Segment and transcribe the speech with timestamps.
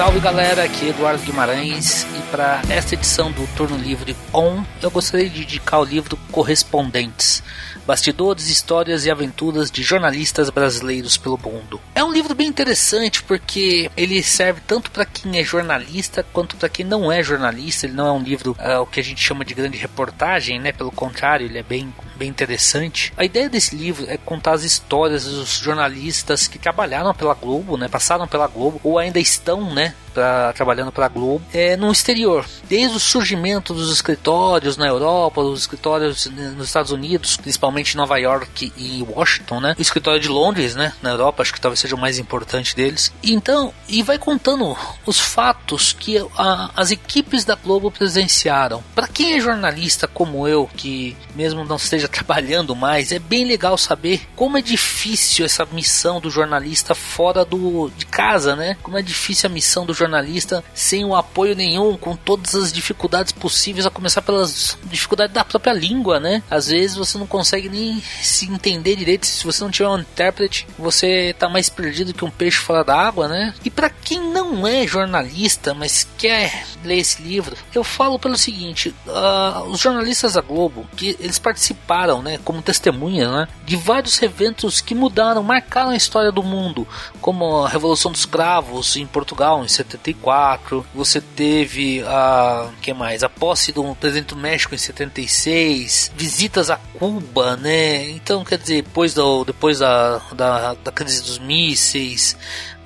[0.00, 4.90] Salve galera, aqui é Eduardo Guimarães e para esta edição do Turno Livre On eu
[4.90, 7.42] gostaria de dedicar o livro Correspondentes
[7.86, 11.78] Bastidores, Histórias e Aventuras de Jornalistas Brasileiros pelo Mundo.
[11.94, 16.70] É um livro bem interessante porque ele serve tanto para quem é jornalista quanto para
[16.70, 17.84] quem não é jornalista.
[17.84, 20.72] Ele não é um livro uh, o que a gente chama de grande reportagem, né?
[20.72, 23.14] Pelo contrário, ele é bem, bem interessante.
[23.16, 27.88] A ideia desse livro é contar as histórias dos jornalistas que trabalharam pela Globo, né?
[27.88, 29.94] Passaram pela Globo ou ainda estão, né?
[30.12, 35.42] Pra, trabalhando para a Globo é, no exterior, desde o surgimento dos escritórios na Europa,
[35.42, 39.74] dos escritórios nos Estados Unidos, principalmente Nova York e Washington, né?
[39.78, 40.92] O escritório de Londres, né?
[41.02, 43.12] Na Europa, acho que talvez seja o mais importante deles.
[43.22, 48.82] Então, e vai contando os fatos que a, as equipes da Globo presenciaram.
[48.94, 53.76] Para quem é jornalista como eu, que mesmo não esteja trabalhando mais, é bem legal
[53.76, 58.76] saber como é difícil essa missão do jornalista fora do de casa, né?
[58.82, 63.32] Como é difícil a missão do jornalista sem o apoio nenhum, com todas as dificuldades
[63.32, 66.42] possíveis, a começar pelas dificuldades da própria língua, né?
[66.50, 70.66] Às vezes você não consegue nem se entender direito, se você não tiver um intérprete,
[70.78, 73.54] você tá mais perdido que um peixe fora da água, né?
[73.64, 78.94] E para quem não é jornalista, mas quer ler esse livro, eu falo pelo seguinte:
[79.06, 84.80] uh, os jornalistas da Globo, que eles participaram, né, como testemunhas, né, de vários eventos
[84.80, 86.86] que mudaram, marcaram a história do mundo,
[87.20, 93.22] como a Revolução dos Cravos em Portugal em 74, você teve a que mais?
[93.22, 98.08] A posse do presidente do México em 76, visitas a Cuba, né?
[98.10, 102.36] Então, quer dizer, depois, do, depois da, da, da crise dos mísseis,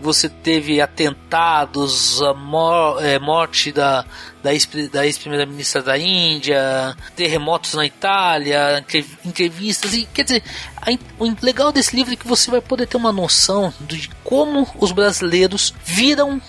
[0.00, 4.04] você teve atentados, a mor é, morte da,
[4.42, 8.84] da ex-primeira-ministra da Índia, terremotos na Itália,
[9.24, 10.42] entrevistas, e quer dizer,
[10.76, 14.68] a, o legal desse livro é que você vai poder ter uma noção de como
[14.78, 16.40] os brasileiros viram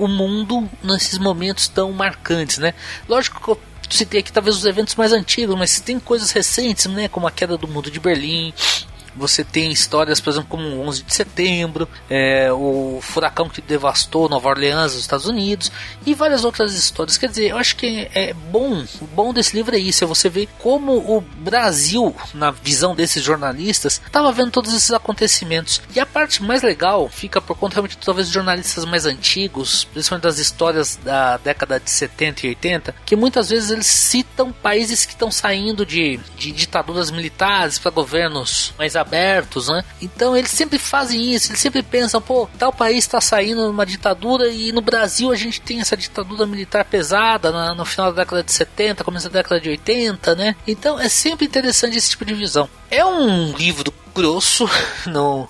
[0.00, 2.74] o mundo nesses momentos tão marcantes, né?
[3.08, 7.08] Lógico que eu citei aqui talvez os eventos mais antigos, mas tem coisas recentes, né?
[7.08, 8.54] Como a queda do mundo de Berlim,
[9.20, 14.28] você tem histórias, por exemplo, como o 11 de setembro, é, o furacão que devastou
[14.28, 15.70] Nova Orleans, nos Estados Unidos,
[16.06, 17.18] e várias outras histórias.
[17.18, 20.28] Quer dizer, eu acho que é bom, o bom desse livro é isso, é você
[20.28, 25.82] ver como o Brasil, na visão desses jornalistas, estava vendo todos esses acontecimentos.
[25.94, 30.38] E a parte mais legal fica por conta realmente talvez jornalistas mais antigos, principalmente das
[30.38, 35.30] histórias da década de 70 e 80, que muitas vezes eles citam países que estão
[35.30, 39.09] saindo de, de ditaduras militares para governos mais abertos,
[39.68, 39.84] né?
[40.00, 44.48] Então eles sempre fazem isso, eles sempre pensam, pô, tal país está saindo uma ditadura
[44.48, 48.42] e no Brasil a gente tem essa ditadura militar pesada na, no final da década
[48.42, 50.56] de 70, começo da década de 80, né?
[50.66, 52.68] Então é sempre interessante esse tipo de visão.
[52.90, 54.68] É um livro grosso,
[55.06, 55.48] não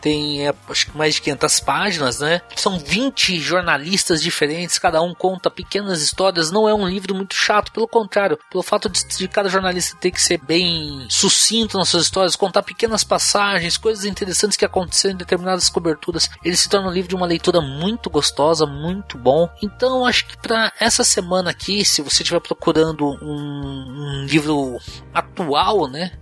[0.00, 2.40] tem é, acho que mais de 500 páginas, né?
[2.56, 6.50] São 20 jornalistas diferentes, cada um conta pequenas histórias.
[6.50, 10.10] Não é um livro muito chato, pelo contrário, pelo fato de, de cada jornalista ter
[10.10, 15.18] que ser bem sucinto nas suas histórias, contar pequenas passagens, coisas interessantes que aconteceram em
[15.18, 16.30] determinadas coberturas.
[16.44, 19.48] Ele se torna um livro de uma leitura muito gostosa, muito bom.
[19.62, 24.78] Então, acho que para essa semana aqui, se você estiver procurando um, um livro
[25.12, 26.12] atual, né?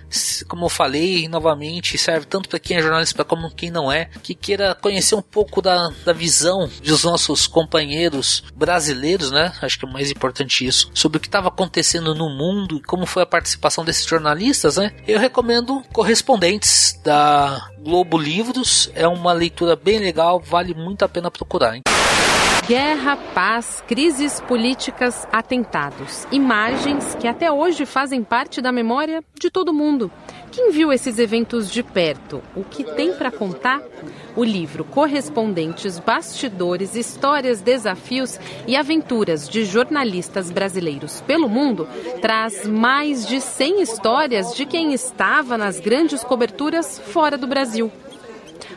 [0.48, 4.06] Como eu falei novamente, serve tanto para quem é jornalista como quem quem não é,
[4.22, 9.52] que queira conhecer um pouco da, da visão dos nossos companheiros brasileiros, né?
[9.60, 13.06] Acho que é mais importante isso, sobre o que estava acontecendo no mundo e como
[13.06, 14.92] foi a participação desses jornalistas, né?
[15.06, 21.30] Eu recomendo Correspondentes da Globo Livros, é uma leitura bem legal, vale muito a pena
[21.30, 21.76] procurar.
[21.76, 21.82] Hein?
[22.68, 26.26] Guerra, paz, crises políticas, atentados.
[26.30, 30.12] Imagens que até hoje fazem parte da memória de todo mundo.
[30.52, 32.42] Quem viu esses eventos de perto?
[32.54, 33.80] O que tem para contar?
[34.36, 41.88] O livro Correspondentes, Bastidores, Histórias, Desafios e Aventuras de Jornalistas Brasileiros pelo Mundo
[42.20, 47.90] traz mais de 100 histórias de quem estava nas grandes coberturas fora do Brasil.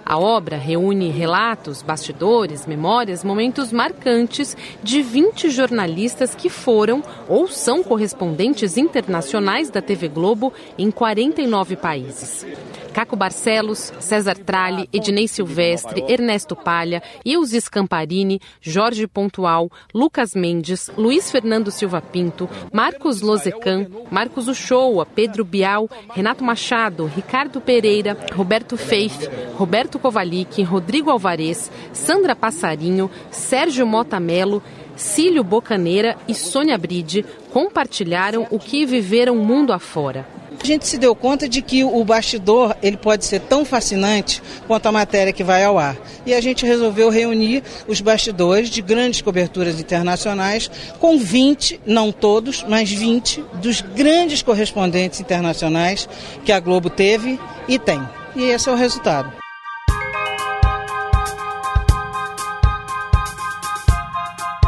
[0.06, 7.83] A obra reúne relatos, bastidores, memórias, momentos marcantes de 20 jornalistas que foram ou são
[7.83, 12.45] correspondentes internacionais da TV Globo em 49 países.
[12.93, 21.31] Caco Barcelos, César Tralli, Ednei Silvestre, Ernesto Palha, Ilse Scamparini, Jorge Pontual, Lucas Mendes, Luiz
[21.31, 29.27] Fernando Silva Pinto, Marcos Lozecan, Marcos Uchoa, Pedro Bial, Renato Machado, Ricardo Pereira, Roberto Feif,
[29.55, 34.61] Roberto Kovalik, Rodrigo Alvarez, Sandra Passarinho, Sérgio Mota Melo,
[34.95, 40.40] Cílio Bocaneira e Sônia Bride compartilharam o que viveram mundo afora.
[40.59, 44.86] A gente se deu conta de que o bastidor ele pode ser tão fascinante quanto
[44.86, 45.95] a matéria que vai ao ar.
[46.25, 50.69] E a gente resolveu reunir os bastidores de grandes coberturas internacionais
[51.00, 56.07] com 20, não todos, mas 20 dos grandes correspondentes internacionais
[56.44, 58.01] que a Globo teve e tem.
[58.36, 59.31] E esse é o resultado.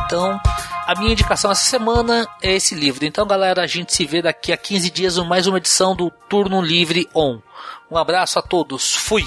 [0.06, 0.40] Então,
[0.86, 3.06] a minha indicação essa semana é esse livro.
[3.06, 6.12] Então, galera, a gente se vê daqui a 15 dias em mais uma edição do
[6.30, 7.40] Turno Livre On.
[7.90, 8.96] Um abraço a todos.
[8.96, 9.24] Fui!